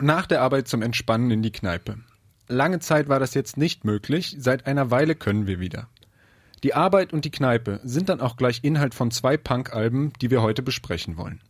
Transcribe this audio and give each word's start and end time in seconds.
Nach 0.00 0.26
der 0.26 0.42
Arbeit 0.42 0.68
zum 0.68 0.82
Entspannen 0.82 1.32
in 1.32 1.42
die 1.42 1.50
Kneipe. 1.50 1.98
Lange 2.46 2.78
Zeit 2.78 3.08
war 3.08 3.18
das 3.18 3.34
jetzt 3.34 3.56
nicht 3.56 3.84
möglich, 3.84 4.36
seit 4.38 4.68
einer 4.68 4.92
Weile 4.92 5.16
können 5.16 5.48
wir 5.48 5.58
wieder. 5.58 5.88
Die 6.62 6.72
Arbeit 6.72 7.12
und 7.12 7.24
die 7.24 7.32
Kneipe 7.32 7.80
sind 7.82 8.08
dann 8.08 8.20
auch 8.20 8.36
gleich 8.36 8.60
Inhalt 8.62 8.94
von 8.94 9.10
zwei 9.10 9.36
Punk-Alben, 9.36 10.12
die 10.20 10.30
wir 10.30 10.40
heute 10.40 10.62
besprechen 10.62 11.16
wollen. 11.16 11.40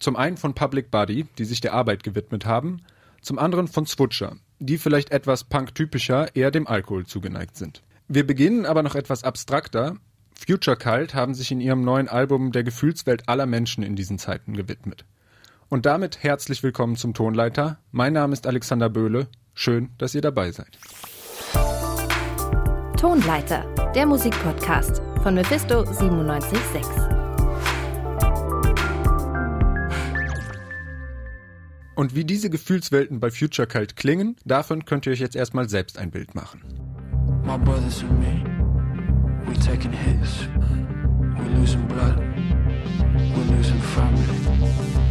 Zum 0.00 0.16
einen 0.16 0.38
von 0.38 0.54
Public 0.54 0.90
Body, 0.90 1.26
die 1.36 1.44
sich 1.44 1.60
der 1.60 1.74
Arbeit 1.74 2.02
gewidmet 2.02 2.46
haben, 2.46 2.80
zum 3.20 3.38
anderen 3.38 3.68
von 3.68 3.84
Swutcher, 3.84 4.36
die 4.60 4.78
vielleicht 4.78 5.10
etwas 5.10 5.44
Punk-typischer 5.44 6.34
eher 6.34 6.50
dem 6.50 6.66
Alkohol 6.66 7.04
zugeneigt 7.04 7.56
sind. 7.56 7.82
Wir 8.08 8.26
beginnen 8.26 8.64
aber 8.64 8.82
noch 8.82 8.94
etwas 8.94 9.24
abstrakter. 9.24 9.96
Future 10.34 10.78
Cult 10.78 11.14
haben 11.14 11.34
sich 11.34 11.50
in 11.50 11.60
ihrem 11.60 11.82
neuen 11.82 12.08
Album 12.08 12.50
der 12.50 12.64
Gefühlswelt 12.64 13.28
aller 13.28 13.46
Menschen 13.46 13.84
in 13.84 13.94
diesen 13.94 14.18
Zeiten 14.18 14.54
gewidmet. 14.54 15.04
Und 15.74 15.86
damit 15.86 16.22
herzlich 16.22 16.62
willkommen 16.62 16.94
zum 16.94 17.14
Tonleiter. 17.14 17.80
Mein 17.90 18.12
Name 18.12 18.32
ist 18.32 18.46
Alexander 18.46 18.88
Böhle. 18.88 19.26
Schön, 19.54 19.90
dass 19.98 20.14
ihr 20.14 20.20
dabei 20.20 20.52
seid. 20.52 20.78
Tonleiter, 22.96 23.64
der 23.92 24.06
Musikpodcast 24.06 25.02
von 25.24 25.34
Mephisto 25.34 25.82
976. 25.82 26.80
Und 31.96 32.14
wie 32.14 32.24
diese 32.24 32.50
Gefühlswelten 32.50 33.18
bei 33.18 33.32
Future 33.32 33.66
Cult 33.66 33.96
klingen, 33.96 34.36
davon 34.44 34.84
könnt 34.84 35.06
ihr 35.06 35.12
euch 35.12 35.18
jetzt 35.18 35.34
erstmal 35.34 35.68
selbst 35.68 35.98
ein 35.98 36.12
Bild 36.12 36.36
machen. 36.36 36.62
My 37.44 37.58
brothers 37.58 38.04
and 38.04 38.20
me, 38.20 38.44
we 39.48 39.54
taking 39.54 39.90
hits, 39.90 40.48
we 41.36 41.58
losing 41.58 41.84
blood, 41.88 42.20
we 43.34 43.56
losing 43.56 43.80
family, 43.80 45.03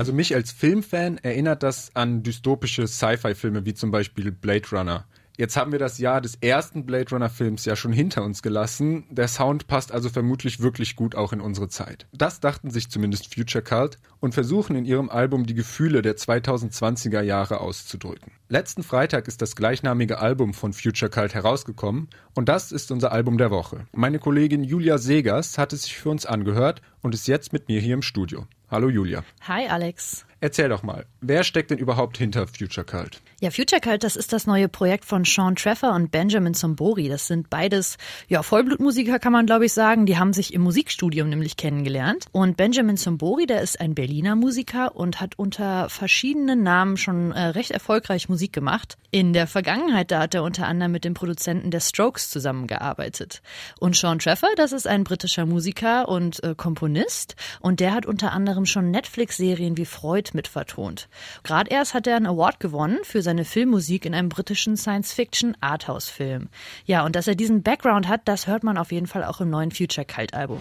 Also 0.00 0.14
mich 0.14 0.34
als 0.34 0.50
Filmfan 0.50 1.18
erinnert 1.18 1.62
das 1.62 1.94
an 1.94 2.22
dystopische 2.22 2.86
Sci-Fi-Filme 2.86 3.66
wie 3.66 3.74
zum 3.74 3.90
Beispiel 3.90 4.32
Blade 4.32 4.66
Runner. 4.72 5.04
Jetzt 5.36 5.58
haben 5.58 5.72
wir 5.72 5.78
das 5.78 5.98
Jahr 5.98 6.22
des 6.22 6.36
ersten 6.36 6.86
Blade 6.86 7.10
Runner 7.10 7.28
Films 7.28 7.66
ja 7.66 7.76
schon 7.76 7.92
hinter 7.92 8.24
uns 8.24 8.40
gelassen. 8.40 9.04
Der 9.10 9.28
Sound 9.28 9.66
passt 9.66 9.92
also 9.92 10.08
vermutlich 10.08 10.60
wirklich 10.60 10.96
gut 10.96 11.14
auch 11.14 11.34
in 11.34 11.42
unsere 11.42 11.68
Zeit. 11.68 12.06
Das 12.14 12.40
dachten 12.40 12.70
sich 12.70 12.88
zumindest 12.88 13.34
Future 13.34 13.62
Cult 13.62 13.98
und 14.20 14.32
versuchen 14.32 14.74
in 14.74 14.86
ihrem 14.86 15.10
Album 15.10 15.44
die 15.44 15.52
Gefühle 15.52 16.00
der 16.00 16.16
2020er 16.16 17.20
Jahre 17.20 17.60
auszudrücken. 17.60 18.32
Letzten 18.48 18.82
Freitag 18.82 19.28
ist 19.28 19.42
das 19.42 19.54
gleichnamige 19.54 20.18
Album 20.18 20.54
von 20.54 20.72
Future 20.72 21.10
Cult 21.10 21.34
herausgekommen 21.34 22.08
und 22.34 22.48
das 22.48 22.72
ist 22.72 22.90
unser 22.90 23.12
Album 23.12 23.36
der 23.36 23.50
Woche. 23.50 23.86
Meine 23.92 24.18
Kollegin 24.18 24.64
Julia 24.64 24.96
Segers 24.96 25.58
hat 25.58 25.74
es 25.74 25.82
sich 25.82 25.98
für 25.98 26.08
uns 26.08 26.24
angehört 26.24 26.80
und 27.02 27.14
ist 27.14 27.28
jetzt 27.28 27.52
mit 27.52 27.68
mir 27.68 27.82
hier 27.82 27.92
im 27.92 28.02
Studio. 28.02 28.46
Hallo 28.70 28.88
Julia. 28.88 29.24
Hi 29.48 29.66
Alex. 29.66 30.24
Erzähl 30.38 30.68
doch 30.68 30.84
mal, 30.84 31.04
wer 31.20 31.42
steckt 31.42 31.72
denn 31.72 31.78
überhaupt 31.78 32.18
hinter 32.18 32.46
Future 32.46 32.86
Cult? 32.86 33.20
Ja, 33.42 33.50
Future 33.50 33.80
Cult, 33.80 34.04
das 34.04 34.16
ist 34.16 34.34
das 34.34 34.46
neue 34.46 34.68
Projekt 34.68 35.06
von 35.06 35.24
Sean 35.24 35.56
Treffer 35.56 35.94
und 35.94 36.10
Benjamin 36.10 36.52
Zombori. 36.52 37.08
Das 37.08 37.26
sind 37.26 37.48
beides, 37.48 37.96
ja, 38.28 38.42
Vollblutmusiker 38.42 39.18
kann 39.18 39.32
man 39.32 39.46
glaube 39.46 39.64
ich 39.64 39.72
sagen. 39.72 40.04
Die 40.04 40.18
haben 40.18 40.34
sich 40.34 40.52
im 40.52 40.60
Musikstudium 40.60 41.30
nämlich 41.30 41.56
kennengelernt. 41.56 42.26
Und 42.32 42.58
Benjamin 42.58 42.98
Zombori, 42.98 43.46
der 43.46 43.62
ist 43.62 43.80
ein 43.80 43.94
Berliner 43.94 44.36
Musiker 44.36 44.94
und 44.94 45.22
hat 45.22 45.38
unter 45.38 45.88
verschiedenen 45.88 46.62
Namen 46.62 46.98
schon 46.98 47.32
äh, 47.32 47.40
recht 47.46 47.70
erfolgreich 47.70 48.28
Musik 48.28 48.52
gemacht. 48.52 48.98
In 49.10 49.32
der 49.32 49.46
Vergangenheit, 49.46 50.10
da 50.10 50.20
hat 50.20 50.34
er 50.34 50.42
unter 50.42 50.66
anderem 50.66 50.92
mit 50.92 51.06
dem 51.06 51.14
Produzenten 51.14 51.70
der 51.70 51.80
Strokes 51.80 52.28
zusammengearbeitet. 52.28 53.40
Und 53.78 53.96
Sean 53.96 54.18
Treffer, 54.18 54.48
das 54.56 54.72
ist 54.72 54.86
ein 54.86 55.02
britischer 55.02 55.46
Musiker 55.46 56.10
und 56.10 56.44
äh, 56.44 56.54
Komponist. 56.54 57.36
Und 57.60 57.80
der 57.80 57.94
hat 57.94 58.04
unter 58.04 58.32
anderem 58.32 58.66
schon 58.66 58.90
Netflix-Serien 58.90 59.78
wie 59.78 59.86
Freud 59.86 60.32
mit 60.34 60.46
vertont. 60.46 61.08
Gerade 61.42 61.70
erst 61.70 61.94
hat 61.94 62.06
er 62.06 62.16
einen 62.16 62.26
Award 62.26 62.60
gewonnen 62.60 62.98
für 63.02 63.29
seine 63.30 63.44
Filmmusik 63.44 64.06
in 64.06 64.14
einem 64.14 64.28
britischen 64.28 64.76
Science-Fiction-Arthouse-Film. 64.76 66.48
Ja, 66.84 67.04
und 67.04 67.14
dass 67.14 67.28
er 67.28 67.36
diesen 67.36 67.62
Background 67.62 68.08
hat, 68.08 68.22
das 68.24 68.48
hört 68.48 68.64
man 68.64 68.76
auf 68.76 68.90
jeden 68.90 69.06
Fall 69.06 69.22
auch 69.22 69.40
im 69.40 69.50
neuen 69.50 69.70
Future 69.70 70.04
Cult-Album. 70.04 70.58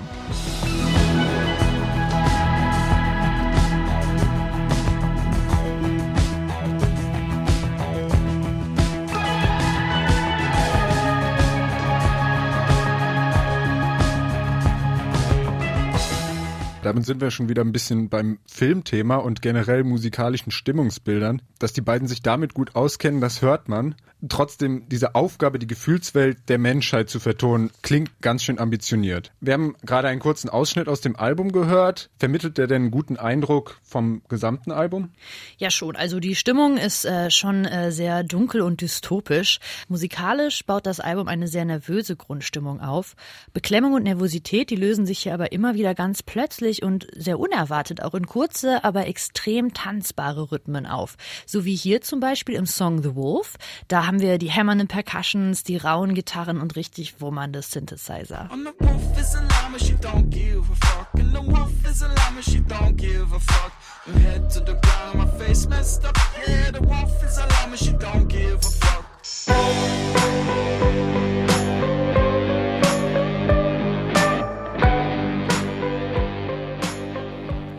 Damit 16.90 17.06
sind 17.06 17.22
wir 17.22 17.30
schon 17.30 17.50
wieder 17.50 17.64
ein 17.64 17.72
bisschen 17.72 18.10
beim 18.10 18.40
Filmthema 18.48 19.18
und 19.18 19.44
generell 19.44 19.84
musikalischen 19.84 20.52
Stimmungsbildern. 20.52 21.44
Dass 21.60 21.72
die 21.72 21.82
beiden 21.82 22.08
sich 22.08 22.24
damit 22.24 22.56
gut 22.56 22.76
auskennen, 22.76 23.22
das 23.22 23.44
hört 23.44 23.70
man 23.70 23.94
trotzdem 24.28 24.90
diese 24.90 25.16
Aufgabe, 25.16 25.60
die 25.60 25.68
Gefühlswelt 25.68 26.50
der 26.50 26.58
Menschheit 26.58 27.10
zu 27.10 27.20
vertonen, 27.20 27.72
klingt 27.82 28.22
ganz 28.22 28.44
schön 28.44 28.60
ambitioniert. 28.60 29.32
Wir 29.40 29.54
haben 29.54 29.76
gerade 29.86 30.10
einen 30.10 30.20
kurzen 30.20 30.50
Ausschnitt 30.50 30.88
aus 30.90 31.02
dem 31.02 31.16
Album 31.16 31.52
gehört. 31.52 32.10
Vermittelt 32.18 32.58
der 32.58 32.68
denn 32.68 32.84
einen 32.84 32.92
guten 32.92 33.18
Eindruck 33.18 33.78
vom 33.82 34.22
gesamten 34.28 34.72
Album? 34.72 35.12
Ja, 35.58 35.72
schon. 35.72 35.96
Also 35.96 36.20
die 36.20 36.36
Stimmung 36.36 36.78
ist 36.78 37.06
äh, 37.06 37.32
schon 37.32 37.66
äh, 37.66 37.92
sehr 37.92 38.24
dunkel 38.24 38.62
und 38.62 38.82
dystopisch. 38.82 39.60
Musikalisch 39.88 40.66
baut 40.66 40.86
das 40.86 41.00
Album 41.00 41.28
eine 41.28 41.48
sehr 41.48 41.66
nervöse 41.66 42.16
Grundstimmung 42.16 42.82
auf. 42.82 43.16
Beklemmung 43.54 43.94
und 43.94 44.04
Nervosität, 44.04 44.70
die 44.70 44.76
lösen 44.76 45.06
sich 45.06 45.20
hier 45.20 45.34
aber 45.34 45.52
immer 45.52 45.76
wieder 45.76 45.96
ganz 45.96 46.24
plötzlich 46.24 46.84
und 46.84 47.08
sehr 47.16 47.40
unerwartet 47.40 48.04
auch 48.04 48.16
in 48.16 48.28
kurze, 48.28 48.84
aber 48.84 49.08
extrem 49.08 49.74
tanzbare 49.74 50.52
Rhythmen 50.52 50.86
auf. 50.86 51.16
So 51.46 51.64
wie 51.64 51.76
hier 51.76 52.02
zum 52.02 52.20
Beispiel 52.20 52.56
im 52.56 52.66
Song 52.66 53.02
The 53.02 53.16
Wolf. 53.16 53.56
Da 53.88 54.09
haben 54.10 54.22
wir 54.22 54.40
die 54.40 54.50
hämmernden 54.50 54.88
Percussions, 54.88 55.62
die 55.62 55.78
rauen 55.78 56.16
Gitarren 56.16 56.62
und 56.62 56.76
richtig 56.76 57.22
wummernde 57.22 57.62
Synthesizer. 57.62 58.50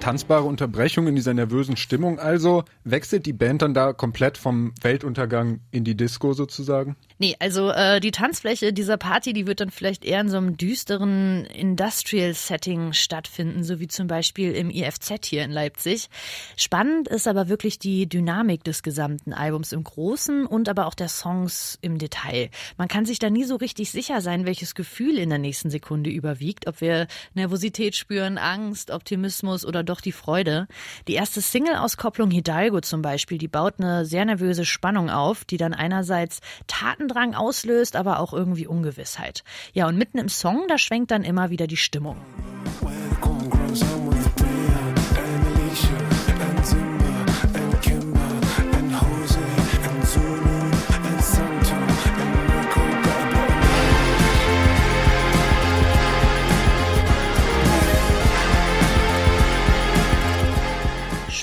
Tanzbare 0.00 0.44
Unterbrechung 0.44 1.06
in 1.06 1.15
dieser 1.15 1.34
nervösen 1.34 1.77
Stimmung 1.77 2.19
also. 2.19 2.65
Wechselt 2.84 3.27
die 3.27 3.33
Band 3.33 3.62
dann 3.62 3.75
da 3.75 3.93
komplett 3.93 4.38
vom 4.38 4.72
Weltuntergang 4.81 5.61
in 5.71 5.84
die 5.84 5.97
Disco 5.97 6.33
sozusagen? 6.33 6.97
Nee, 7.19 7.37
also 7.38 7.69
äh, 7.71 8.00
die 8.00 8.12
Tanzfläche 8.12 8.72
dieser 8.72 8.97
Party, 8.97 9.34
die 9.34 9.47
wird 9.47 9.61
dann 9.61 9.71
vielleicht 9.71 10.06
eher 10.06 10.22
in 10.22 10.31
so 10.31 10.38
einem 10.38 10.56
düsteren 10.56 11.44
Industrial-Setting 11.44 12.94
stattfinden, 12.94 13.62
so 13.62 13.78
wie 13.78 13.88
zum 13.88 14.06
Beispiel 14.06 14.53
im 14.53 14.71
IFZ 14.71 15.27
hier 15.27 15.44
in 15.44 15.50
Leipzig. 15.50 16.09
Spannend 16.56 17.09
ist 17.09 17.28
aber 17.28 17.50
wirklich 17.50 17.78
die 17.78 18.09
Dynamik 18.09 18.65
des 18.65 18.82
gesamten 18.82 19.34
Albums 19.34 19.72
im 19.72 19.84
Großen 19.84 20.47
und 20.47 20.69
aber 20.71 20.87
auch 20.87 20.94
der 20.94 21.09
Songs 21.09 21.78
im 21.82 21.99
Detail. 21.99 22.49
Man 22.78 22.88
kann 22.88 23.05
sich 23.05 23.19
da 23.19 23.28
nie 23.28 23.44
so 23.44 23.56
richtig 23.56 23.91
sicher 23.91 24.22
sein, 24.22 24.47
welches 24.47 24.75
Gefühl 24.75 25.19
in 25.19 25.28
der 25.28 25.38
nächsten 25.38 25.69
Sekunde 25.69 26.09
überwiegt, 26.09 26.67
ob 26.67 26.81
wir 26.81 27.06
Nervosität 27.34 27.97
spüren, 27.97 28.38
Angst, 28.38 28.91
Optimismus 28.91 29.67
oder 29.67 29.84
doch 29.90 30.00
die 30.00 30.12
Freude. 30.12 30.68
Die 31.08 31.14
erste 31.14 31.40
Single-Auskopplung 31.40 32.30
Hidalgo 32.30 32.80
zum 32.80 33.02
Beispiel, 33.02 33.38
die 33.38 33.48
baut 33.48 33.74
eine 33.78 34.04
sehr 34.04 34.24
nervöse 34.24 34.64
Spannung 34.64 35.10
auf, 35.10 35.44
die 35.44 35.56
dann 35.56 35.74
einerseits 35.74 36.40
Taten 36.68 37.00
Tatendrang 37.00 37.34
auslöst, 37.34 37.96
aber 37.96 38.20
auch 38.20 38.32
irgendwie 38.32 38.66
Ungewissheit. 38.66 39.42
Ja, 39.72 39.88
und 39.88 39.96
mitten 39.96 40.19
im 40.19 40.28
Song, 40.28 40.66
da 40.69 40.76
schwenkt 40.76 41.10
dann 41.10 41.25
immer 41.25 41.50
wieder 41.50 41.66
die 41.66 41.78
Stimmung. 41.78 42.16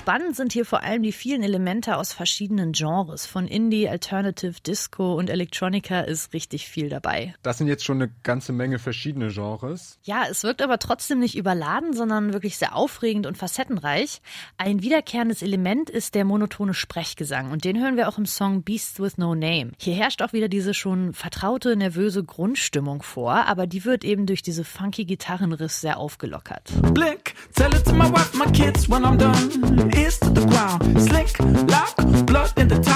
Spannend 0.07 0.37
sind 0.37 0.53
hier 0.53 0.63
vor 0.63 0.83
allem 0.83 1.03
die 1.03 1.11
vielen 1.11 1.43
Elemente 1.43 1.97
aus 1.97 2.13
verschiedenen 2.13 2.71
Genres. 2.71 3.25
Von 3.25 3.45
Indie, 3.45 3.89
Alternative, 3.89 4.53
Disco 4.65 5.15
und 5.15 5.29
Electronica 5.29 5.99
ist 5.99 6.31
richtig 6.31 6.69
viel 6.69 6.87
dabei. 6.87 7.35
Das 7.43 7.57
sind 7.57 7.67
jetzt 7.67 7.83
schon 7.83 8.01
eine 8.01 8.09
ganze 8.23 8.53
Menge 8.53 8.79
verschiedene 8.79 9.27
Genres. 9.27 9.99
Ja, 10.03 10.23
es 10.31 10.43
wirkt 10.43 10.61
aber 10.61 10.79
trotzdem 10.79 11.19
nicht 11.19 11.35
überladen, 11.35 11.91
sondern 11.91 12.31
wirklich 12.31 12.57
sehr 12.57 12.73
aufregend 12.73 13.25
und 13.25 13.37
facettenreich. 13.37 14.21
Ein 14.57 14.81
wiederkehrendes 14.81 15.41
Element 15.41 15.89
ist 15.89 16.15
der 16.15 16.23
monotone 16.23 16.73
Sprechgesang 16.73 17.51
und 17.51 17.65
den 17.65 17.77
hören 17.77 17.97
wir 17.97 18.07
auch 18.07 18.17
im 18.17 18.25
Song 18.25 18.63
Beasts 18.63 19.01
with 19.01 19.17
No 19.17 19.35
Name. 19.35 19.71
Hier 19.77 19.95
herrscht 19.95 20.21
auch 20.21 20.31
wieder 20.31 20.47
diese 20.47 20.73
schon 20.73 21.13
vertraute, 21.13 21.75
nervöse 21.75 22.23
Grundstimmung 22.23 23.01
vor, 23.01 23.45
aber 23.45 23.67
die 23.67 23.83
wird 23.83 24.05
eben 24.05 24.25
durch 24.25 24.41
diese 24.41 24.63
funky 24.63 25.03
Gitarrenriss 25.03 25.81
sehr 25.81 25.97
aufgelockert. 25.97 26.71
Blink, 26.93 27.33
tell 27.53 27.75
it 27.75 27.83
to 27.83 27.91
my 27.91 28.09
wife, 28.09 28.37
my 28.37 28.49
kids 28.53 28.89
when 28.89 29.03
I'm 29.03 29.17
done. 29.17 29.96
Ears 29.97 30.19
to 30.19 30.29
the 30.29 30.45
ground, 30.45 31.01
slink, 31.01 31.39
lock, 31.71 31.95
blood 32.27 32.53
in 32.55 32.67
the 32.67 32.86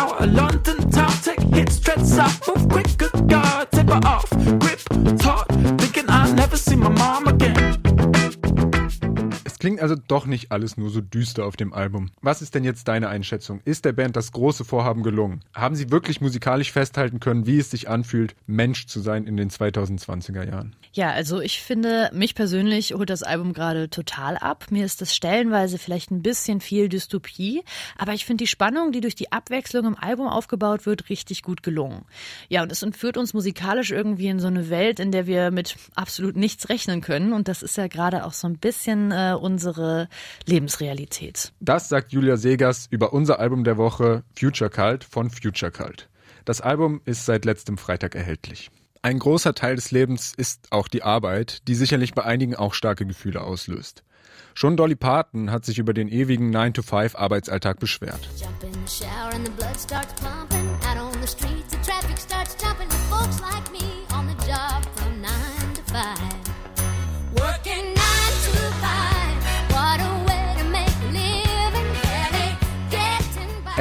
also 9.81 9.95
doch 9.95 10.25
nicht 10.25 10.51
alles 10.51 10.77
nur 10.77 10.89
so 10.89 11.01
düster 11.01 11.45
auf 11.45 11.55
dem 11.55 11.73
Album. 11.73 12.11
Was 12.21 12.41
ist 12.41 12.55
denn 12.55 12.63
jetzt 12.63 12.87
deine 12.87 13.09
Einschätzung? 13.09 13.61
Ist 13.65 13.85
der 13.85 13.93
Band 13.93 14.15
das 14.15 14.31
große 14.31 14.65
Vorhaben 14.65 15.03
gelungen? 15.03 15.41
Haben 15.53 15.75
sie 15.75 15.91
wirklich 15.91 16.21
musikalisch 16.21 16.71
festhalten 16.71 17.19
können, 17.19 17.47
wie 17.47 17.59
es 17.59 17.71
sich 17.71 17.89
anfühlt, 17.89 18.35
Mensch 18.47 18.87
zu 18.87 18.99
sein 18.99 19.25
in 19.25 19.37
den 19.37 19.49
2020er 19.49 20.47
Jahren? 20.47 20.75
Ja, 20.93 21.11
also 21.11 21.39
ich 21.39 21.61
finde, 21.61 22.09
mich 22.13 22.35
persönlich 22.35 22.93
holt 22.93 23.09
das 23.09 23.23
Album 23.23 23.53
gerade 23.53 23.89
total 23.89 24.37
ab. 24.37 24.65
Mir 24.71 24.85
ist 24.85 25.01
das 25.01 25.15
stellenweise 25.15 25.77
vielleicht 25.77 26.11
ein 26.11 26.21
bisschen 26.21 26.59
viel 26.59 26.89
Dystopie, 26.89 27.63
aber 27.97 28.13
ich 28.13 28.25
finde 28.25 28.43
die 28.43 28.47
Spannung, 28.47 28.91
die 28.91 28.99
durch 28.99 29.15
die 29.15 29.31
Abwechslung 29.31 29.85
im 29.85 29.97
Album 29.97 30.27
aufgebaut 30.27 30.85
wird, 30.85 31.09
richtig 31.09 31.43
gut 31.43 31.63
gelungen. 31.63 32.03
Ja, 32.49 32.61
und 32.61 32.71
es 32.71 32.83
entführt 32.83 33.15
uns 33.17 33.33
musikalisch 33.33 33.91
irgendwie 33.91 34.27
in 34.27 34.39
so 34.39 34.47
eine 34.47 34.69
Welt, 34.69 34.99
in 34.99 35.11
der 35.11 35.27
wir 35.27 35.51
mit 35.51 35.75
absolut 35.95 36.35
nichts 36.35 36.67
rechnen 36.67 36.99
können. 37.01 37.31
Und 37.31 37.47
das 37.47 37.63
ist 37.63 37.77
ja 37.77 37.87
gerade 37.87 38.25
auch 38.25 38.33
so 38.33 38.47
ein 38.47 38.57
bisschen 38.57 39.11
äh, 39.11 39.35
unsere 39.39 39.70
Lebensrealität. 40.45 41.53
Das 41.59 41.89
sagt 41.89 42.11
Julia 42.11 42.37
Segers 42.37 42.87
über 42.89 43.13
unser 43.13 43.39
Album 43.39 43.63
der 43.63 43.77
Woche 43.77 44.23
Future 44.37 44.69
Cult 44.69 45.03
von 45.03 45.29
Future 45.29 45.71
Cult. 45.71 46.09
Das 46.45 46.61
Album 46.61 47.01
ist 47.05 47.25
seit 47.25 47.45
letztem 47.45 47.77
Freitag 47.77 48.15
erhältlich. 48.15 48.69
Ein 49.03 49.19
großer 49.19 49.55
Teil 49.55 49.75
des 49.75 49.91
Lebens 49.91 50.33
ist 50.35 50.67
auch 50.71 50.87
die 50.87 51.03
Arbeit, 51.03 51.67
die 51.67 51.75
sicherlich 51.75 52.13
bei 52.13 52.23
einigen 52.23 52.55
auch 52.55 52.73
starke 52.73 53.05
Gefühle 53.05 53.41
auslöst. 53.41 54.03
Schon 54.53 54.77
Dolly 54.77 54.95
Parton 54.95 55.49
hat 55.49 55.65
sich 55.65 55.79
über 55.79 55.93
den 55.93 56.07
ewigen 56.07 56.55
9-to-5-Arbeitsalltag 56.55 57.79
beschwert. 57.79 58.29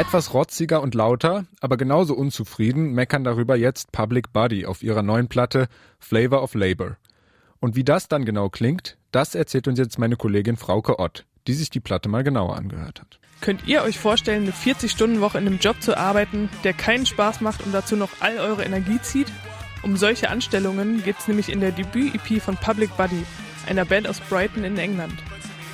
Etwas 0.00 0.32
rotziger 0.32 0.80
und 0.80 0.94
lauter, 0.94 1.44
aber 1.60 1.76
genauso 1.76 2.14
unzufrieden 2.14 2.94
meckern 2.94 3.22
darüber 3.22 3.54
jetzt 3.54 3.92
Public 3.92 4.32
Body 4.32 4.64
auf 4.64 4.82
ihrer 4.82 5.02
neuen 5.02 5.28
Platte 5.28 5.68
Flavor 5.98 6.42
of 6.42 6.54
Labor. 6.54 6.96
Und 7.58 7.76
wie 7.76 7.84
das 7.84 8.08
dann 8.08 8.24
genau 8.24 8.48
klingt, 8.48 8.96
das 9.12 9.34
erzählt 9.34 9.68
uns 9.68 9.78
jetzt 9.78 9.98
meine 9.98 10.16
Kollegin 10.16 10.56
Frauke 10.56 10.98
Ott, 10.98 11.26
die 11.46 11.52
sich 11.52 11.68
die 11.68 11.80
Platte 11.80 12.08
mal 12.08 12.24
genauer 12.24 12.56
angehört 12.56 13.02
hat. 13.02 13.20
Könnt 13.42 13.68
ihr 13.68 13.82
euch 13.82 13.98
vorstellen, 13.98 14.44
eine 14.44 14.52
40-Stunden-Woche 14.52 15.36
in 15.36 15.46
einem 15.46 15.58
Job 15.58 15.82
zu 15.82 15.94
arbeiten, 15.98 16.48
der 16.64 16.72
keinen 16.72 17.04
Spaß 17.04 17.42
macht 17.42 17.62
und 17.66 17.72
dazu 17.72 17.94
noch 17.94 18.08
all 18.20 18.38
eure 18.38 18.64
Energie 18.64 19.02
zieht? 19.02 19.30
Um 19.82 19.98
solche 19.98 20.30
Anstellungen 20.30 21.04
geht 21.04 21.18
es 21.18 21.28
nämlich 21.28 21.50
in 21.50 21.60
der 21.60 21.72
Debüt-EP 21.72 22.40
von 22.40 22.56
Public 22.56 22.96
Body, 22.96 23.26
einer 23.68 23.84
Band 23.84 24.08
aus 24.08 24.20
Brighton 24.20 24.64
in 24.64 24.78
England. 24.78 25.22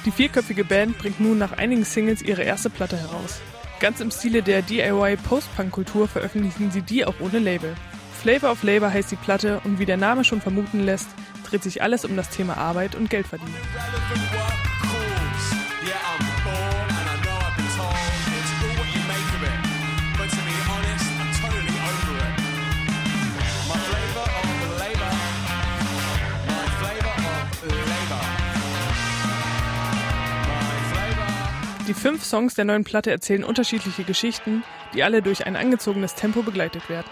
Die 0.05 0.11
vierköpfige 0.11 0.65
Band 0.65 0.99
bringt 0.99 1.21
nun 1.21 1.39
nach 1.39 1.53
einigen 1.53 1.85
Singles 1.85 2.23
ihre 2.23 2.43
erste 2.43 2.71
Platte 2.71 2.97
heraus. 2.97 3.41
Ganz 3.79 4.01
im 4.01 4.11
Stile 4.11 4.43
der 4.43 4.63
DIY 4.63 5.19
Post-Punk-Kultur 5.29 6.09
veröffentlichen 6.09 6.71
sie 6.71 6.81
die 6.81 7.05
auch 7.05 7.21
ohne 7.21 7.39
Label. 7.39 7.75
Flavor 8.23 8.53
of 8.53 8.63
Labor 8.63 8.91
heißt 8.91 9.11
die 9.11 9.17
Platte 9.17 9.61
und 9.65 9.79
wie 9.79 9.85
der 9.85 9.99
Name 9.99 10.25
schon 10.25 10.41
vermuten 10.41 10.85
lässt, 10.85 11.09
dreht 11.49 11.63
sich 11.63 11.83
alles 11.83 12.07
um 12.07 12.17
das 12.17 12.31
Thema 12.31 12.57
Arbeit 12.57 12.95
und 12.95 13.11
Geldverdienen. 13.11 13.55
Fünf 31.97 32.25
Songs 32.25 32.55
der 32.55 32.65
neuen 32.65 32.85
Platte 32.85 33.11
erzählen 33.11 33.43
unterschiedliche 33.43 34.05
Geschichten, 34.05 34.63
die 34.95 35.03
alle 35.03 35.23
durch 35.23 35.47
ein 35.47 35.57
angezogenes 35.57 36.15
Tempo 36.15 36.43
begleitet 36.43 36.89
werden. 36.89 37.11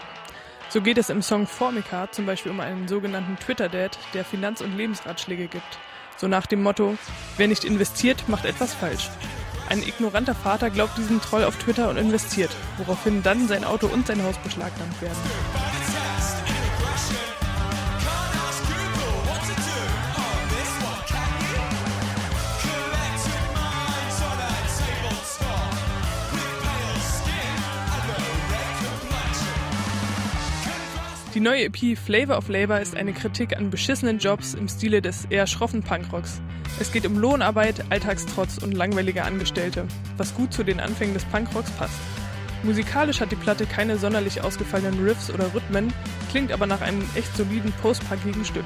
So 0.69 0.81
geht 0.81 0.97
es 0.97 1.09
im 1.09 1.21
Song 1.21 1.47
Formica 1.47 2.11
zum 2.11 2.25
Beispiel 2.25 2.51
um 2.51 2.59
einen 2.59 2.87
sogenannten 2.87 3.37
Twitter-Dad, 3.37 3.97
der 4.13 4.23
Finanz- 4.23 4.61
und 4.61 4.77
Lebensratschläge 4.77 5.47
gibt. 5.47 5.79
So 6.17 6.27
nach 6.27 6.45
dem 6.45 6.63
Motto, 6.63 6.97
wer 7.37 7.47
nicht 7.47 7.65
investiert, 7.65 8.27
macht 8.27 8.45
etwas 8.45 8.73
falsch. 8.73 9.09
Ein 9.69 9.81
ignoranter 9.81 10.35
Vater 10.35 10.69
glaubt 10.69 10.97
diesem 10.97 11.19
Troll 11.21 11.43
auf 11.43 11.57
Twitter 11.57 11.89
und 11.89 11.97
investiert, 11.97 12.51
woraufhin 12.77 13.23
dann 13.23 13.47
sein 13.47 13.63
Auto 13.63 13.87
und 13.87 14.07
sein 14.07 14.23
Haus 14.23 14.37
beschlagnahmt 14.37 15.01
werden. 15.01 15.74
Die 31.35 31.41
neue 31.41 31.65
EP 31.65 31.97
Flavor 31.97 32.37
of 32.37 32.47
Labor 32.47 32.79
ist 32.79 32.95
eine 32.95 33.11
Kritik 33.11 33.57
an 33.57 33.69
beschissenen 33.69 34.19
Jobs 34.19 34.53
im 34.53 34.69
Stile 34.69 35.01
des 35.01 35.25
eher 35.25 35.47
schroffen 35.47 35.83
Punkrocks. 35.83 36.39
Es 36.79 36.93
geht 36.93 37.05
um 37.05 37.17
Lohnarbeit, 37.17 37.83
Alltagstrotz 37.89 38.57
und 38.59 38.71
langweilige 38.71 39.25
Angestellte, 39.25 39.85
was 40.15 40.33
gut 40.33 40.53
zu 40.53 40.63
den 40.63 40.79
Anfängen 40.79 41.13
des 41.13 41.25
Punkrocks 41.25 41.71
passt. 41.71 41.99
Musikalisch 42.63 43.19
hat 43.19 43.33
die 43.33 43.35
Platte 43.35 43.65
keine 43.65 43.97
sonderlich 43.97 44.39
ausgefallenen 44.39 45.03
Riffs 45.03 45.29
oder 45.29 45.53
Rhythmen, 45.53 45.91
klingt 46.31 46.53
aber 46.53 46.67
nach 46.67 46.79
einem 46.79 47.03
echt 47.15 47.35
soliden 47.35 47.73
post-punkigen 47.81 48.45
Stück. 48.45 48.63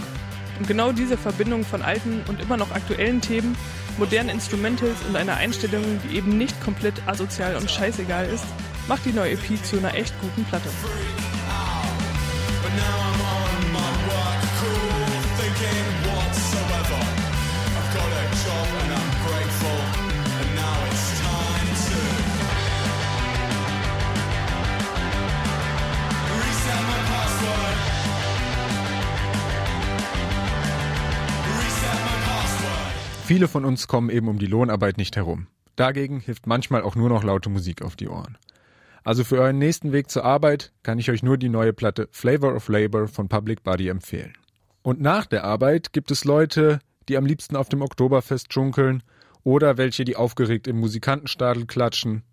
Und 0.60 0.68
genau 0.68 0.92
diese 0.92 1.18
Verbindung 1.18 1.63
von 1.63 1.81
alten 1.81 2.22
und 2.27 2.39
immer 2.39 2.57
noch 2.57 2.69
aktuellen 2.69 3.19
Themen, 3.19 3.57
modernen 3.98 4.30
Instrumentals 4.30 5.01
und 5.10 5.15
einer 5.15 5.38
Einstellung, 5.38 5.83
die 6.04 6.18
eben 6.18 6.38
nicht 6.38 6.62
komplett 6.62 7.01
asozial 7.07 7.56
und 7.56 7.72
scheißegal 7.72 8.27
ist, 8.27 8.45
macht 8.88 9.06
die 9.06 9.13
neue 9.13 9.31
EP 9.31 9.65
zu 9.65 9.80
einer 9.80 9.95
echt 9.95 10.13
guten 10.22 10.44
Platte. 10.44 10.69
Viele 33.29 33.48
von 33.48 33.63
uns 33.63 33.88
kommen 33.88 34.10
eben 34.10 34.27
um 34.27 34.39
die 34.39 34.48
Lohnarbeit 34.48 34.98
nicht 34.98 35.15
herum. 35.15 35.46
Dagegen 35.75 36.20
hilft 36.20 36.48
manchmal 36.48 36.82
auch 36.82 36.96
nur 36.96 37.10
noch 37.10 37.24
laute 37.24 37.51
Musik 37.51 37.84
auf 37.84 37.96
die 37.96 38.10
Ohren. 38.10 38.39
Also 39.03 39.24
für 39.24 39.39
euren 39.39 39.58
nächsten 39.58 39.91
Weg 39.91 40.10
zur 40.10 40.25
Arbeit 40.25 40.72
kann 40.84 41.00
ich 41.00 41.10
euch 41.10 41.24
nur 41.24 41.38
die 41.38 41.50
neue 41.50 41.74
Platte 41.74 42.08
Flavor 42.12 42.56
of 42.56 42.68
Labor 42.68 43.08
von 43.08 43.29
Public 43.29 43.63
Body 43.63 43.88
empfehlen. 43.88 44.34
Und 44.82 45.01
nach 45.01 45.25
der 45.25 45.44
Arbeit 45.44 45.94
gibt 45.94 46.12
es 46.12 46.25
Leute, 46.25 46.79
die 47.08 47.18
am 47.18 47.25
liebsten 47.25 47.56
auf 47.56 47.70
dem 47.70 47.82
Oktoberfest 47.82 48.53
schunkeln 48.53 49.03
oder 49.44 49.77
welche, 49.77 50.06
die 50.06 50.15
aufgeregt 50.15 50.68
im 50.68 50.79
Musikantenstadel 50.79 51.65
klatschen. 51.65 52.24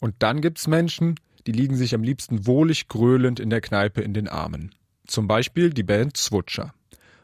Und 0.00 0.16
dann 0.18 0.40
gibt's 0.40 0.66
Menschen, 0.66 1.16
die 1.46 1.52
liegen 1.52 1.76
sich 1.76 1.94
am 1.94 2.02
liebsten 2.02 2.46
wohlig 2.46 2.88
gröhlend 2.88 3.40
in 3.40 3.50
der 3.50 3.60
Kneipe 3.60 4.00
in 4.02 4.14
den 4.14 4.28
Armen. 4.28 4.74
Zum 5.06 5.26
Beispiel 5.26 5.70
die 5.70 5.82
Band 5.82 6.16
Swutscher. 6.16 6.74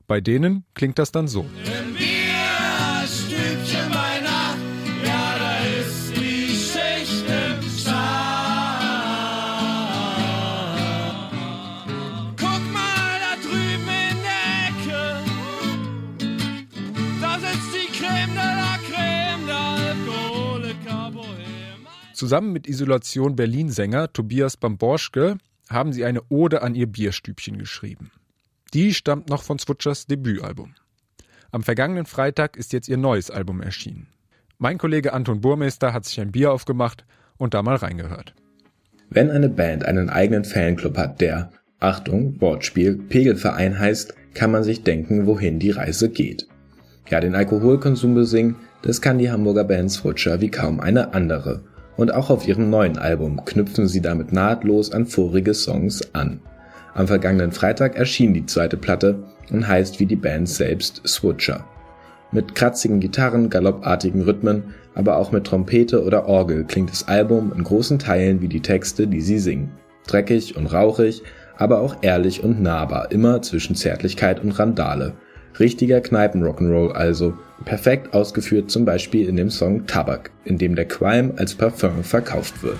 Bei 0.07 0.21
denen 0.21 0.65
klingt 0.75 0.99
das 0.99 1.13
dann 1.13 1.29
so. 1.29 1.47
Zusammen 22.15 22.53
mit 22.53 22.69
Isolation 22.69 23.35
Berlin-Sänger 23.35 24.13
Tobias 24.13 24.57
Bamborschke 24.57 25.37
haben 25.69 25.93
sie 25.93 26.05
eine 26.05 26.23
Ode 26.29 26.63
an 26.63 26.77
ihr 26.77 26.87
Bierstübchen 26.87 27.59
geschrieben. 27.59 28.13
Die 28.73 28.95
stammt 28.95 29.29
noch 29.29 29.43
von 29.43 29.59
Switchers 29.59 30.07
Debütalbum. 30.07 30.75
Am 31.51 31.65
vergangenen 31.65 32.07
Freitag 32.07 32.57
ist 32.57 32.73
jetzt 32.73 32.89
ihr 32.89 32.99
neues 32.99 33.33
Album 33.33 33.61
erschienen. 33.61 34.07
Mein 34.59 34.79
Kollege 34.79 35.13
Anton 35.13 35.41
Burmeister 35.41 35.93
hat 35.93 36.05
sich 36.05 36.21
ein 36.21 36.31
Bier 36.31 36.53
aufgemacht 36.53 37.05
und 37.37 37.53
da 37.53 37.65
mal 37.65 37.75
reingehört. 37.75 38.33
Wenn 39.11 39.33
eine 39.33 39.49
Band 39.49 39.85
einen 39.85 40.09
eigenen 40.09 40.45
Fanclub 40.45 40.97
hat, 40.97 41.21
der, 41.21 41.51
Achtung, 41.81 42.41
Wortspiel, 42.41 42.97
Pegelverein 42.97 43.77
heißt, 43.77 44.15
kann 44.35 44.53
man 44.53 44.63
sich 44.63 44.85
denken, 44.85 45.27
wohin 45.27 45.59
die 45.59 45.73
Reise 45.73 46.11
geht. 46.11 46.47
Ja, 47.11 47.19
den 47.19 47.35
Alkoholkonsum 47.35 48.15
besingen, 48.15 48.55
das 48.83 49.01
kann 49.01 49.19
die 49.19 49.33
Hamburger 49.33 49.65
Band 49.65 49.91
Switcher 49.91 50.41
wie 50.41 50.51
kaum 50.51 50.79
eine 50.79 51.13
andere. 51.13 51.65
Und 51.97 52.13
auch 52.13 52.31
auf 52.31 52.49
ihrem 52.49 52.71
neuen 52.71 52.99
Album 52.99 53.45
knüpfen 53.45 53.87
sie 53.87 54.01
damit 54.01 54.33
nahtlos 54.33 54.93
an 54.93 55.07
vorige 55.07 55.55
Songs 55.55 56.15
an. 56.15 56.41
Am 56.95 57.07
vergangenen 57.07 57.53
Freitag 57.53 57.97
erschien 57.97 58.35
die 58.35 58.47
zweite 58.47 58.77
Platte 58.77 59.25
und 59.51 59.67
heißt 59.67 60.01
wie 60.01 60.07
die 60.07 60.17
Band 60.17 60.49
selbst 60.49 61.03
Switcher. 61.07 61.65
Mit 62.33 62.55
kratzigen 62.55 63.01
Gitarren, 63.01 63.51
galoppartigen 63.51 64.23
Rhythmen, 64.23 64.75
aber 64.95 65.19
auch 65.19 65.33
mit 65.33 65.45
Trompete 65.45 66.05
oder 66.05 66.27
Orgel 66.27 66.65
klingt 66.65 66.91
das 66.91 67.07
Album 67.07 67.53
in 67.55 67.63
großen 67.63 67.99
Teilen 67.99 68.41
wie 68.41 68.49
die 68.49 68.63
Texte, 68.63 69.07
die 69.07 69.21
sie 69.21 69.39
singen. 69.39 69.71
Dreckig 70.07 70.57
und 70.57 70.67
rauchig, 70.67 71.23
aber 71.57 71.81
auch 71.81 71.97
ehrlich 72.03 72.43
und 72.43 72.61
nahbar, 72.61 73.11
immer 73.13 73.43
zwischen 73.43 73.77
Zärtlichkeit 73.77 74.43
und 74.43 74.53
Randale. 74.59 75.15
Richtiger 75.59 76.01
Kneipen-Rock'n'Roll 76.01 76.93
also, 76.93 77.35
perfekt 77.65 78.13
ausgeführt 78.13 78.71
zum 78.71 78.85
Beispiel 78.85 79.29
in 79.29 79.37
dem 79.37 79.51
Song 79.51 79.87
Tabak, 79.87 80.31
in 80.45 80.59
dem 80.59 80.75
der 80.75 80.87
Qualm 80.87 81.33
als 81.37 81.55
Parfum 81.55 82.03
verkauft 82.03 82.63
wird. 82.63 82.79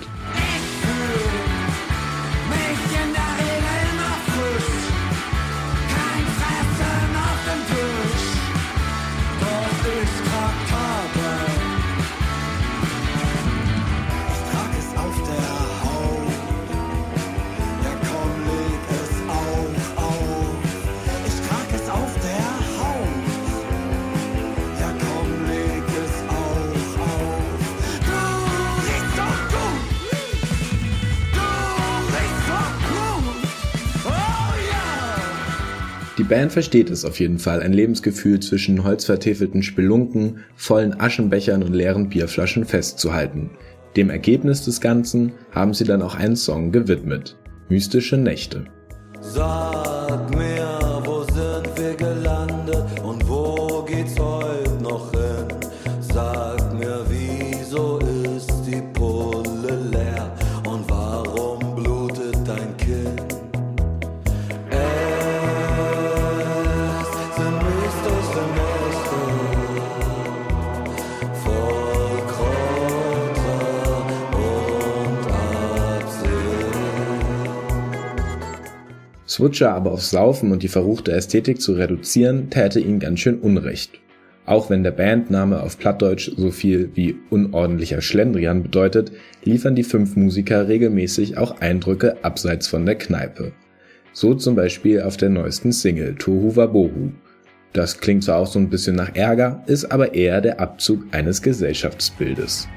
Band 36.27 36.51
versteht 36.51 36.89
es 36.89 37.05
auf 37.05 37.19
jeden 37.19 37.37
Fall, 37.37 37.61
ein 37.61 37.73
Lebensgefühl 37.73 38.39
zwischen 38.39 38.83
holzvertäfelten 38.83 39.61
Spelunken, 39.61 40.39
vollen 40.55 40.99
Aschenbechern 40.99 41.61
und 41.61 41.73
leeren 41.73 42.09
Bierflaschen 42.09 42.65
festzuhalten. 42.65 43.51
Dem 43.95 44.09
Ergebnis 44.09 44.65
des 44.65 44.81
Ganzen 44.81 45.33
haben 45.51 45.73
sie 45.73 45.83
dann 45.83 46.01
auch 46.01 46.15
einen 46.15 46.35
Song 46.35 46.71
gewidmet. 46.71 47.37
Mystische 47.69 48.17
Nächte. 48.17 48.65
Sag 49.21 50.35
mir, 50.35 50.54
Switcher 79.35 79.73
aber 79.73 79.91
auf 79.91 80.01
Saufen 80.01 80.53
und 80.53 80.63
die 80.63 80.69
verruchte 80.69 81.11
Ästhetik 81.11 81.59
zu 81.59 81.73
reduzieren, 81.73 82.49
täte 82.49 82.79
ihnen 82.79 82.99
ganz 82.99 83.19
schön 83.19 83.39
Unrecht. 83.39 83.99
Auch 84.45 84.69
wenn 84.69 84.83
der 84.83 84.91
Bandname 84.91 85.61
auf 85.61 85.77
Plattdeutsch 85.77 86.31
so 86.37 86.51
viel 86.51 86.91
wie 86.93 87.17
unordentlicher 87.29 88.01
Schlendrian 88.01 88.63
bedeutet, 88.63 89.11
liefern 89.43 89.75
die 89.75 89.83
fünf 89.83 90.15
Musiker 90.15 90.69
regelmäßig 90.69 91.37
auch 91.37 91.59
Eindrücke 91.59 92.23
abseits 92.23 92.67
von 92.67 92.85
der 92.85 92.95
Kneipe. 92.95 93.51
So 94.13 94.35
zum 94.35 94.55
Beispiel 94.55 95.01
auf 95.01 95.17
der 95.17 95.29
neuesten 95.29 95.73
Single 95.73 96.15
Tohu 96.15 96.55
Wabohu. 96.55 97.11
Das 97.73 97.99
klingt 97.99 98.23
zwar 98.23 98.37
auch 98.37 98.47
so 98.47 98.57
ein 98.57 98.69
bisschen 98.69 98.95
nach 98.95 99.15
Ärger, 99.15 99.65
ist 99.67 99.91
aber 99.91 100.13
eher 100.13 100.39
der 100.39 100.61
Abzug 100.61 101.03
eines 101.11 101.41
Gesellschaftsbildes. 101.41 102.69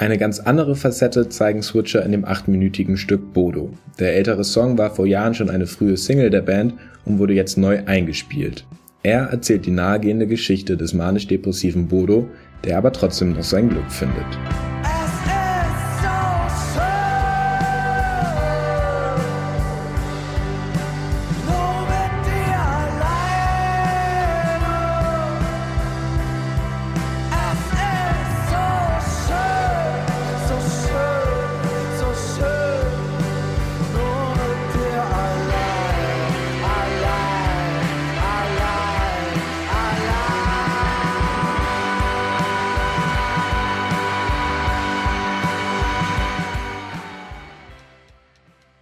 Eine 0.00 0.16
ganz 0.16 0.40
andere 0.40 0.76
Facette 0.76 1.28
zeigen 1.28 1.62
Switcher 1.62 2.02
in 2.02 2.12
dem 2.12 2.24
achtminütigen 2.24 2.96
Stück 2.96 3.34
Bodo. 3.34 3.74
Der 3.98 4.14
ältere 4.14 4.44
Song 4.44 4.78
war 4.78 4.94
vor 4.94 5.04
Jahren 5.04 5.34
schon 5.34 5.50
eine 5.50 5.66
frühe 5.66 5.98
Single 5.98 6.30
der 6.30 6.40
Band 6.40 6.72
und 7.04 7.18
wurde 7.18 7.34
jetzt 7.34 7.58
neu 7.58 7.82
eingespielt. 7.84 8.64
Er 9.02 9.24
erzählt 9.24 9.66
die 9.66 9.70
nahegehende 9.70 10.26
Geschichte 10.26 10.78
des 10.78 10.94
manisch-depressiven 10.94 11.88
Bodo, 11.88 12.26
der 12.64 12.78
aber 12.78 12.94
trotzdem 12.94 13.34
noch 13.34 13.42
sein 13.42 13.68
Glück 13.68 13.92
findet. 13.92 14.24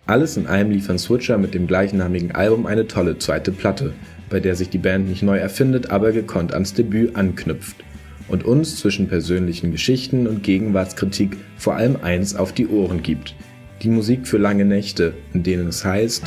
Alles 0.09 0.39
in 0.39 0.47
allem 0.47 0.71
liefern 0.71 0.99
Switcher 0.99 1.37
mit 1.37 1.53
dem 1.53 1.67
gleichnamigen 1.67 2.33
Album 2.33 2.65
eine 2.65 2.87
tolle 2.87 3.19
zweite 3.19 3.53
Platte, 3.53 3.93
bei 4.31 4.41
der 4.41 4.57
sich 4.57 4.71
die 4.71 4.79
Band 4.79 5.07
nicht 5.07 5.23
neu 5.23 5.37
erfindet, 5.37 5.91
aber 5.91 6.13
gekonnt 6.13 6.55
ans 6.55 6.73
Debüt 6.73 7.15
anknüpft 7.15 7.77
und 8.27 8.43
uns 8.43 8.77
zwischen 8.77 9.09
persönlichen 9.09 9.71
Geschichten 9.71 10.27
und 10.27 10.43
Gegenwartskritik 10.43 11.37
vor 11.59 11.75
allem 11.75 11.97
eins 12.01 12.35
auf 12.35 12.53
die 12.53 12.69
Ohren 12.69 13.03
gibt. 13.03 13.35
Die 13.83 13.91
Musik 13.91 14.27
für 14.27 14.39
lange 14.39 14.65
Nächte, 14.65 15.13
in 15.35 15.43
denen 15.43 15.69
es 15.69 15.85
heißt, 15.85 16.25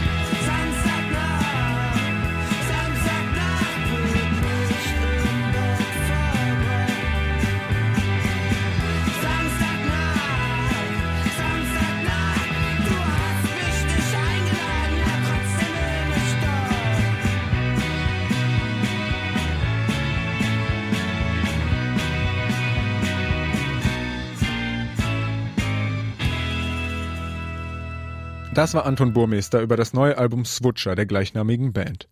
Das 28.53 28.74
war 28.74 28.86
Anton 28.86 29.13
Burmester 29.13 29.62
über 29.62 29.77
das 29.77 29.93
neue 29.93 30.17
Album 30.17 30.43
Switcher 30.43 30.93
der 30.96 31.05
gleichnamigen 31.05 31.72
Band. 31.72 32.10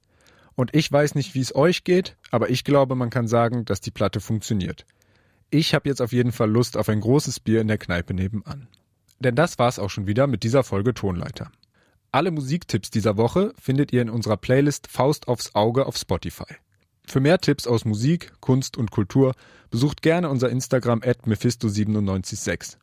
Und 0.56 0.74
ich 0.74 0.90
weiß 0.90 1.16
nicht, 1.16 1.36
wie 1.36 1.42
es 1.42 1.54
euch 1.54 1.84
geht, 1.84 2.16
aber 2.32 2.50
ich 2.50 2.64
glaube, 2.64 2.96
man 2.96 3.10
kann 3.10 3.28
sagen, 3.28 3.66
dass 3.66 3.82
die 3.82 3.92
Platte 3.92 4.22
funktioniert. 4.22 4.86
Ich 5.50 5.74
habe 5.74 5.90
jetzt 5.90 6.02
auf 6.02 6.14
jeden 6.14 6.32
Fall 6.32 6.50
Lust 6.50 6.78
auf 6.78 6.88
ein 6.88 7.02
großes 7.02 7.42
Bier 7.42 7.60
in 7.60 7.68
der 7.68 7.78
Kneipe 7.78 8.14
nebenan. 8.14 8.70
Denn 9.20 9.36
das 9.36 9.60
war's 9.60 9.80
auch 9.80 9.90
schon 9.90 10.08
wieder 10.08 10.28
mit 10.28 10.44
dieser 10.44 10.64
Folge 10.64 10.94
Tonleiter. 10.94 11.52
Alle 12.14 12.32
Musiktipps 12.32 12.90
dieser 12.90 13.18
Woche 13.18 13.54
findet 13.60 13.92
ihr 13.92 14.02
in 14.02 14.10
unserer 14.10 14.38
Playlist 14.38 14.88
Faust 14.88 15.28
aufs 15.28 15.56
Auge 15.56 15.86
auf 15.88 15.98
Spotify. 15.98 16.56
Für 17.06 17.20
mehr 17.20 17.40
Tipps 17.40 17.68
aus 17.68 17.84
Musik, 17.84 18.32
Kunst 18.40 18.78
und 18.78 18.92
Kultur 18.92 19.34
besucht 19.72 20.02
gerne 20.02 20.30
unser 20.30 20.50
Instagram 20.50 21.02
at 21.04 21.26
mephisto976. 21.26 22.78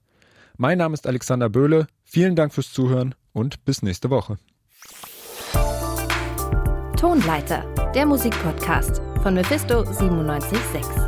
Mein 0.58 0.76
Name 0.76 0.92
ist 0.92 1.06
Alexander 1.06 1.48
Böhle. 1.48 1.86
Vielen 2.04 2.36
Dank 2.36 2.52
fürs 2.52 2.70
Zuhören 2.70 3.14
und 3.36 3.64
bis 3.66 3.82
nächste 3.82 4.08
Woche. 4.10 4.38
Tonleiter, 6.98 7.92
der 7.94 8.06
Musikpodcast 8.06 9.02
von 9.22 9.34
Mephisto 9.34 9.84
976. 10.22 11.05